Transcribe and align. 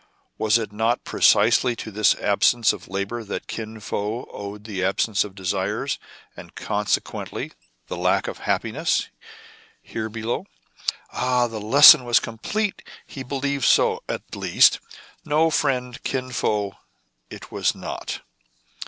Was 0.39 0.57
it 0.57 0.71
not 0.71 1.03
precisely 1.03 1.75
to 1.75 1.91
this 1.91 2.15
absence 2.15 2.73
of 2.73 2.87
labor 2.87 3.23
that 3.23 3.45
Kin 3.45 3.79
Fo 3.79 4.25
owed 4.33 4.63
the 4.63 4.83
absence 4.83 5.23
of 5.23 5.35
desires, 5.35 5.99
and, 6.35 6.55
consequently, 6.55 7.51
the 7.85 7.97
lack 7.97 8.27
of 8.27 8.39
happiness 8.39 9.09
here 9.79 10.09
below} 10.09 10.47
Ah! 11.13 11.45
the 11.45 11.61
lesson 11.61 12.03
was 12.03 12.19
complete: 12.19 12.81
he 13.05 13.21
believed 13.21 13.65
so, 13.65 14.01
at 14.09 14.23
least. 14.35 14.79
No, 15.23 15.51
friend 15.51 16.01
Kin 16.01 16.31
Fo, 16.31 16.73
it 17.29 17.51
was 17.51 17.75
not. 17.75 18.21